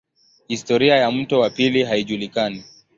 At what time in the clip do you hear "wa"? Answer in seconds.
1.39-1.49